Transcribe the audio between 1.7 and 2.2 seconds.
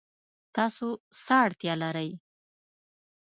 لرئ؟